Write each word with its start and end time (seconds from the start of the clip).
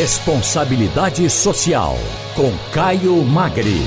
Responsabilidade 0.00 1.28
Social, 1.28 1.94
com 2.34 2.50
Caio 2.72 3.22
Magri. 3.22 3.82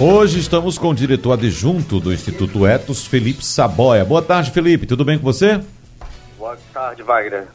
Hoje 0.00 0.40
estamos 0.40 0.76
com 0.76 0.88
o 0.88 0.94
diretor 0.94 1.34
adjunto 1.34 2.00
do 2.00 2.12
Instituto 2.12 2.66
Etos, 2.66 3.06
Felipe 3.06 3.46
Saboia. 3.46 4.04
Boa 4.04 4.20
tarde, 4.20 4.50
Felipe. 4.50 4.84
Tudo 4.84 5.04
bem 5.04 5.16
com 5.16 5.22
você? 5.22 5.60
Boa 6.36 6.58
tarde, 6.74 7.04
Wagner. 7.04 7.46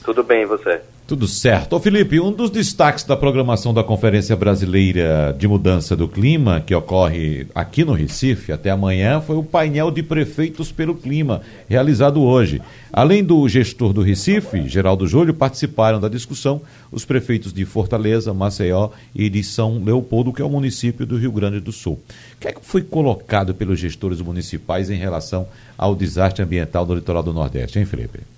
Tudo 0.00 0.22
bem, 0.22 0.42
e 0.42 0.46
você? 0.46 0.80
Tudo 1.08 1.26
certo. 1.26 1.74
Ô 1.74 1.80
Felipe, 1.80 2.20
um 2.20 2.30
dos 2.30 2.50
destaques 2.50 3.02
da 3.02 3.16
programação 3.16 3.72
da 3.72 3.82
Conferência 3.82 4.36
Brasileira 4.36 5.34
de 5.38 5.48
Mudança 5.48 5.96
do 5.96 6.06
Clima, 6.06 6.60
que 6.60 6.74
ocorre 6.74 7.46
aqui 7.54 7.82
no 7.82 7.94
Recife 7.94 8.52
até 8.52 8.68
amanhã, 8.68 9.18
foi 9.18 9.36
o 9.36 9.42
painel 9.42 9.90
de 9.90 10.02
prefeitos 10.02 10.70
pelo 10.70 10.94
clima, 10.94 11.40
realizado 11.66 12.22
hoje. 12.22 12.60
Além 12.92 13.24
do 13.24 13.48
gestor 13.48 13.94
do 13.94 14.02
Recife, 14.02 14.68
Geraldo 14.68 15.06
Júlio, 15.06 15.32
participaram 15.32 15.98
da 15.98 16.10
discussão 16.10 16.60
os 16.92 17.06
prefeitos 17.06 17.54
de 17.54 17.64
Fortaleza, 17.64 18.34
Maceió 18.34 18.90
e 19.14 19.30
de 19.30 19.42
São 19.42 19.82
Leopoldo, 19.82 20.30
que 20.30 20.42
é 20.42 20.44
o 20.44 20.50
município 20.50 21.06
do 21.06 21.16
Rio 21.16 21.32
Grande 21.32 21.58
do 21.58 21.72
Sul. 21.72 21.94
O 22.34 22.38
que 22.38 22.48
é 22.48 22.52
que 22.52 22.60
foi 22.62 22.82
colocado 22.82 23.54
pelos 23.54 23.78
gestores 23.78 24.20
municipais 24.20 24.90
em 24.90 24.96
relação 24.96 25.48
ao 25.78 25.94
desastre 25.96 26.42
ambiental 26.42 26.84
no 26.84 26.94
litoral 26.94 27.22
do 27.22 27.32
Nordeste, 27.32 27.78
hein, 27.78 27.86
Felipe? 27.86 28.37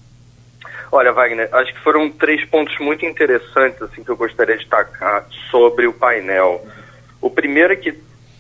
Olha, 0.93 1.13
Wagner, 1.13 1.49
acho 1.53 1.73
que 1.73 1.81
foram 1.81 2.11
três 2.11 2.45
pontos 2.47 2.77
muito 2.81 3.07
interessantes 3.07 3.81
assim 3.81 4.03
que 4.03 4.11
eu 4.11 4.17
gostaria 4.17 4.57
de 4.57 4.63
destacar 4.63 5.25
sobre 5.49 5.87
o 5.87 5.93
painel. 5.93 6.67
O 7.21 7.31
primeiro 7.31 7.73
é 7.73 7.77
que 7.77 7.93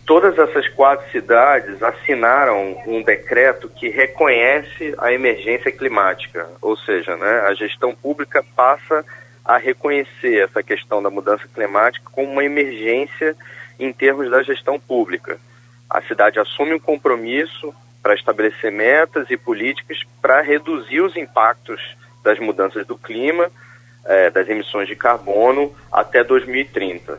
todas 0.05 0.37
essas 0.37 0.67
quatro 0.71 1.09
cidades 1.13 1.81
assinaram 1.81 2.77
um 2.89 3.03
decreto 3.03 3.69
que 3.69 3.89
reconhece 3.89 4.93
a 4.99 5.13
emergência 5.13 5.71
climática, 5.71 6.49
ou 6.61 6.77
seja, 6.77 7.17
né, 7.17 7.43
a 7.47 7.55
gestão 7.55 7.95
pública 7.95 8.45
passa 8.57 9.05
a 9.45 9.57
reconhecer 9.57 10.43
essa 10.43 10.61
questão 10.61 11.01
da 11.01 11.09
mudança 11.09 11.47
climática 11.55 12.11
como 12.11 12.33
uma 12.33 12.45
emergência 12.45 13.37
em 13.79 13.93
termos 13.93 14.29
da 14.29 14.43
gestão 14.43 14.81
pública. 14.81 15.39
A 15.89 16.03
cidade 16.03 16.41
assume 16.41 16.75
um 16.75 16.81
compromisso 16.81 17.73
para 18.03 18.15
estabelecer 18.15 18.73
metas 18.73 19.31
e 19.31 19.37
políticas 19.37 19.99
para 20.21 20.41
reduzir 20.41 21.01
os 21.01 21.17
impactos 21.17 21.81
das 22.23 22.39
mudanças 22.39 22.87
do 22.87 22.97
clima, 22.97 23.51
é, 24.05 24.31
das 24.31 24.49
emissões 24.49 24.89
de 24.89 24.97
carbono 24.97 25.75
até 25.93 26.25
2030. 26.25 27.19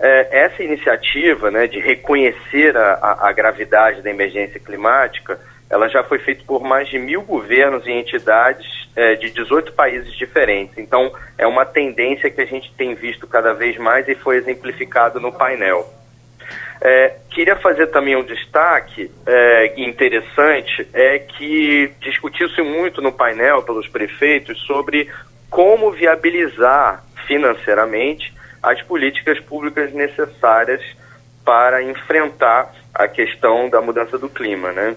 É, 0.00 0.44
essa 0.44 0.62
iniciativa 0.62 1.50
né, 1.50 1.66
de 1.66 1.78
reconhecer 1.78 2.76
a, 2.76 3.18
a, 3.20 3.32
gravidade 3.32 4.02
da 4.02 4.10
emergência 4.10 4.58
climática, 4.58 5.38
ela 5.70 5.88
já 5.88 6.02
foi 6.02 6.18
feita 6.18 6.42
por 6.44 6.62
mais 6.62 6.88
de 6.88 6.98
mil 6.98 7.22
governos 7.22 7.86
e 7.86 7.92
entidades 7.92 8.66
é, 8.96 9.14
de 9.14 9.30
18 9.30 9.72
países 9.72 10.12
diferentes. 10.14 10.76
Então, 10.76 11.12
é 11.38 11.46
uma 11.46 11.64
tendência 11.64 12.30
que 12.30 12.40
a 12.40 12.46
gente 12.46 12.72
tem 12.74 12.94
visto 12.94 13.26
cada 13.26 13.52
vez 13.52 13.78
mais 13.78 14.08
e 14.08 14.14
foi 14.14 14.36
exemplificado 14.36 15.20
no 15.20 15.32
painel. 15.32 15.88
É, 16.80 17.14
queria 17.30 17.54
fazer 17.54 17.86
também 17.86 18.16
um 18.16 18.24
destaque 18.24 19.08
é, 19.24 19.80
interessante, 19.80 20.84
é 20.92 21.20
que 21.20 21.91
discutiu-se 22.42 22.62
muito 22.62 23.00
no 23.00 23.12
painel 23.12 23.62
pelos 23.62 23.86
prefeitos 23.88 24.58
sobre 24.66 25.08
como 25.48 25.90
viabilizar 25.90 27.04
financeiramente 27.26 28.32
as 28.62 28.80
políticas 28.82 29.38
públicas 29.40 29.92
necessárias 29.92 30.80
para 31.44 31.82
enfrentar 31.82 32.72
a 32.94 33.08
questão 33.08 33.68
da 33.68 33.80
mudança 33.80 34.18
do 34.18 34.28
clima, 34.28 34.72
né? 34.72 34.94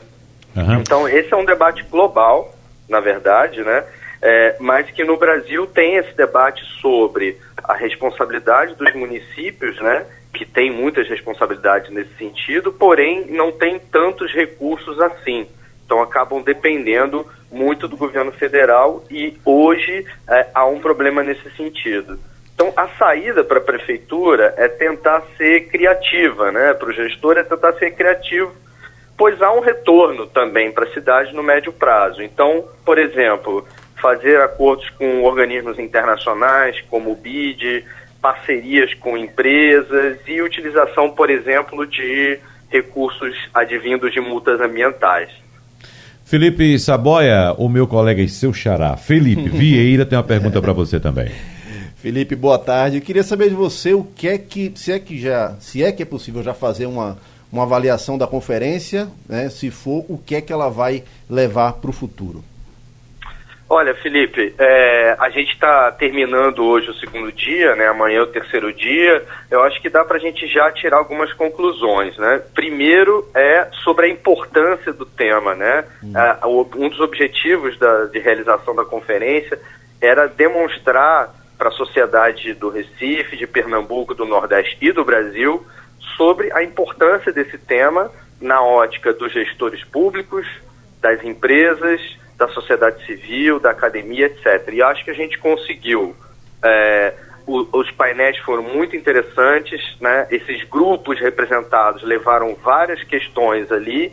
Uhum. 0.56 0.76
Então, 0.76 1.08
esse 1.08 1.34
é 1.34 1.38
um 1.38 1.46
debate 1.46 1.84
global, 1.84 2.54
na 2.88 3.00
verdade, 3.00 3.64
né? 3.64 3.84
É, 4.22 4.56
mas 4.60 4.90
que 4.92 5.04
no 5.04 5.18
Brasil 5.18 5.68
tem 5.68 5.96
esse 5.96 6.16
debate 6.16 6.64
sobre 6.82 7.38
a 7.64 7.74
responsabilidade 7.74 8.76
dos 8.76 8.94
municípios, 8.94 9.80
né? 9.82 10.06
que 10.34 10.46
tem 10.46 10.70
muitas 10.70 11.08
responsabilidades 11.08 11.90
nesse 11.92 12.14
sentido, 12.18 12.72
porém 12.74 13.26
não 13.32 13.54
tem 13.54 13.80
tantos 13.80 14.34
recursos 14.34 15.00
assim. 15.00 15.48
Então 15.86 16.02
acabam 16.02 16.42
dependendo 16.42 17.26
muito 17.52 17.88
do 17.88 17.96
governo 17.96 18.32
federal 18.32 19.04
e 19.10 19.38
hoje 19.46 20.06
é, 20.28 20.48
há 20.54 20.66
um 20.66 20.80
problema 20.80 21.24
nesse 21.24 21.50
sentido. 21.52 22.20
Então 22.54 22.74
a 22.76 22.88
saída 22.88 23.44
para 23.44 23.60
a 23.60 23.64
prefeitura 23.64 24.54
é 24.58 24.68
tentar 24.68 25.22
ser 25.38 25.68
criativa, 25.68 26.52
né? 26.52 26.74
Para 26.74 26.90
o 26.90 26.94
gestor 26.94 27.38
é 27.38 27.44
tentar 27.44 27.74
ser 27.74 27.92
criativo, 27.92 28.52
pois 29.18 29.42
há 29.42 29.52
um 29.52 29.60
retorno 29.60 30.26
também 30.26 30.72
para 30.72 30.86
a 30.86 30.94
cidade 30.94 31.34
no 31.34 31.44
médio 31.44 31.72
prazo. 31.72 32.24
Então, 32.24 32.66
por 32.84 32.98
exemplo, 32.98 33.66
fazer 34.02 34.42
acordos 34.42 34.90
com 34.92 35.24
organismos 35.24 35.78
internacionais 35.78 36.80
como 36.90 37.12
o 37.12 37.16
BID, 37.16 37.86
parcerias 38.22 38.94
com 38.96 39.18
empresas 39.18 40.18
e 40.26 40.42
utilização, 40.42 41.12
por 41.12 41.30
exemplo, 41.30 41.86
de 41.86 42.40
recursos 42.70 43.38
advindos 43.54 44.12
de 44.12 44.20
multas 44.20 44.60
ambientais. 44.60 45.30
Felipe 46.26 46.80
Saboia, 46.80 47.54
o 47.56 47.70
meu 47.70 47.86
colega 47.86 48.20
e 48.20 48.28
seu 48.28 48.52
xará, 48.52 48.98
Felipe 48.98 49.48
Vieira, 49.48 50.04
tem 50.08 50.18
uma 50.18 50.24
pergunta 50.24 50.60
para 50.60 50.74
você 50.74 51.00
também. 51.00 51.32
Felipe, 51.98 52.36
boa 52.36 52.58
tarde. 52.58 52.98
Eu 52.98 53.02
queria 53.02 53.22
saber 53.22 53.50
de 53.50 53.56
você 53.56 53.94
o 53.94 54.04
que 54.04 54.28
é 54.28 54.38
que, 54.40 54.72
se 54.74 54.92
é 54.92 54.98
que 54.98 55.20
já, 55.20 55.56
se 55.60 55.84
é 55.84 55.92
que 55.92 56.02
é 56.02 56.06
possível 56.06 56.42
já 56.42 56.52
fazer 56.52 56.88
uma, 56.88 57.16
uma 57.52 57.62
avaliação 57.62 58.18
da 58.18 58.26
conferência, 58.26 59.08
né? 59.30 59.50
Se 59.50 59.70
for, 59.70 60.04
o 60.10 60.18
que 60.18 60.34
é 60.34 60.42
que 60.42 60.52
ela 60.52 60.68
vai 60.68 61.04
levar 61.30 61.74
para 61.74 61.92
o 61.92 61.94
futuro? 61.94 62.44
Olha, 63.68 63.96
Felipe, 63.96 64.54
é, 64.60 65.16
a 65.20 65.30
gente 65.32 65.54
está 65.54 65.92
terminando 65.92 66.64
hoje 66.64 66.92
o 66.92 66.94
segundo 66.94 67.32
dia, 67.32 67.76
né? 67.76 67.88
Amanhã 67.88 68.20
é 68.20 68.22
o 68.22 68.28
terceiro 68.28 68.72
dia. 68.72 69.26
Eu 69.50 69.64
acho 69.64 69.82
que 69.82 69.90
dá 69.90 70.06
para 70.06 70.18
a 70.18 70.20
gente 70.20 70.46
já 70.48 70.72
tirar 70.72 70.98
algumas 70.98 71.34
conclusões, 71.34 72.16
né? 72.18 72.44
Primeiro 72.54 73.28
é 73.34 73.68
sobre 73.84 74.06
a 74.06 74.10
importância 74.10 74.94
do 74.94 75.04
tema, 75.04 75.56
né? 75.56 75.84
Hum. 76.04 76.14
É, 76.16 76.46
um 76.46 76.90
dos 76.90 77.00
objetivos 77.00 77.76
da, 77.80 78.06
de 78.06 78.20
realização 78.20 78.76
da 78.76 78.86
conferência 78.86 79.60
era 80.00 80.28
demonstrar 80.28 81.34
para 81.58 81.70
a 81.70 81.72
sociedade 81.72 82.54
do 82.54 82.70
Recife, 82.70 83.36
de 83.36 83.48
Pernambuco, 83.48 84.14
do 84.14 84.26
Nordeste 84.26 84.78
e 84.80 84.92
do 84.92 85.04
Brasil 85.04 85.66
sobre 86.16 86.52
a 86.54 86.64
importância 86.64 87.32
desse 87.34 87.58
tema 87.58 88.12
na 88.40 88.62
ótica 88.62 89.12
dos 89.12 89.34
gestores 89.34 89.84
públicos, 89.86 90.46
das 91.02 91.24
empresas 91.24 92.00
da 92.38 92.48
sociedade 92.50 93.06
civil, 93.06 93.60
da 93.60 93.72
academia, 93.72 94.26
etc. 94.28 94.74
E 94.74 94.82
acho 94.82 95.04
que 95.04 95.12
a 95.12 95.16
gente 95.16 95.38
conseguiu. 95.38 96.16
É, 96.64 97.14
o, 97.48 97.68
os 97.78 97.92
painéis 97.92 98.38
foram 98.40 98.64
muito 98.64 98.96
interessantes, 98.96 99.82
né? 100.02 100.28
Esses 100.32 100.64
grupos 100.64 101.20
representados 101.20 102.04
levaram 102.04 102.56
várias 102.56 103.04
questões 103.04 103.72
ali 103.72 104.12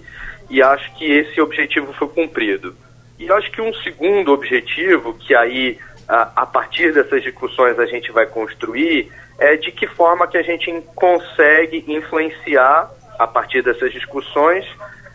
e 0.50 0.62
acho 0.62 0.94
que 0.96 1.10
esse 1.10 1.40
objetivo 1.40 1.92
foi 1.94 2.08
cumprido. 2.08 2.76
E 3.18 3.30
acho 3.32 3.50
que 3.50 3.60
um 3.60 3.72
segundo 3.74 4.32
objetivo, 4.32 5.14
que 5.14 5.34
aí 5.34 5.78
a, 6.08 6.42
a 6.42 6.46
partir 6.46 6.92
dessas 6.92 7.22
discussões 7.22 7.78
a 7.78 7.86
gente 7.86 8.12
vai 8.12 8.26
construir, 8.26 9.10
é 9.38 9.56
de 9.56 9.72
que 9.72 9.86
forma 9.86 10.26
que 10.26 10.36
a 10.36 10.42
gente 10.42 10.70
consegue 10.94 11.84
influenciar, 11.88 12.90
a 13.18 13.26
partir 13.26 13.62
dessas 13.62 13.92
discussões, 13.92 14.66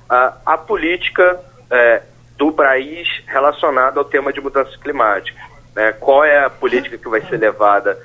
a, 0.09 0.38
a 0.46 0.57
política 0.57 1.40
é, 1.69 2.01
do 2.37 2.51
país 2.51 3.07
relacionado 3.25 3.97
ao 3.97 4.05
tema 4.05 4.31
de 4.31 4.39
mudanças 4.39 4.75
climáticas. 4.77 5.41
Né? 5.75 5.91
Qual 5.93 6.23
é 6.23 6.45
a 6.45 6.49
política 6.49 6.97
que 6.97 7.09
vai 7.09 7.21
ser 7.21 7.37
levada 7.37 7.97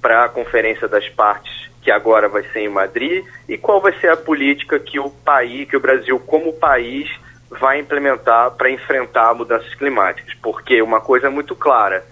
para 0.00 0.24
a 0.24 0.28
Conferência 0.28 0.88
das 0.88 1.08
Partes, 1.08 1.70
que 1.82 1.90
agora 1.90 2.28
vai 2.28 2.42
ser 2.44 2.60
em 2.60 2.68
Madrid, 2.68 3.24
e 3.48 3.58
qual 3.58 3.80
vai 3.80 3.92
ser 4.00 4.08
a 4.08 4.16
política 4.16 4.78
que 4.78 4.98
o 4.98 5.10
país, 5.10 5.68
que 5.68 5.76
o 5.76 5.80
Brasil 5.80 6.18
como 6.20 6.52
país 6.52 7.08
vai 7.50 7.78
implementar 7.78 8.50
para 8.52 8.70
enfrentar 8.70 9.34
mudanças 9.34 9.74
climáticas. 9.74 10.34
Porque 10.42 10.80
uma 10.82 11.00
coisa 11.00 11.26
é 11.26 11.30
muito 11.30 11.54
clara, 11.54 12.04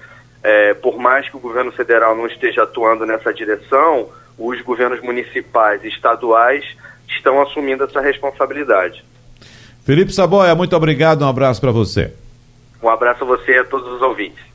é, 0.43 0.75
por 0.75 0.99
mais 0.99 1.29
que 1.29 1.37
o 1.37 1.41
governo 1.41 1.73
federal 1.73 2.15
não 2.15 2.27
esteja 2.27 2.65
atuando 2.65 3.07
nessa 3.07 3.33
direção, 3.33 4.09
os 4.39 4.61
governos 4.63 5.01
municipais 5.01 5.83
e 5.85 5.89
estaduais 5.89 6.65
estão 7.09 7.41
assumindo 7.41 7.85
essa 7.85 8.01
responsabilidade. 8.01 9.05
Felipe 9.85 10.13
Saboia, 10.13 10.55
muito 10.55 10.75
obrigado, 10.75 11.23
um 11.23 11.29
abraço 11.29 11.61
para 11.61 11.71
você. 11.71 12.15
Um 12.83 12.89
abraço 12.89 13.23
a 13.23 13.27
você 13.27 13.53
e 13.53 13.59
a 13.59 13.65
todos 13.65 13.87
os 13.93 14.01
ouvintes. 14.01 14.54